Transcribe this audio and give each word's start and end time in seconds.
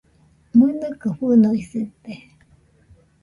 ¡Mɨnɨka 0.57 1.09
fɨnoisɨite! 1.17 2.13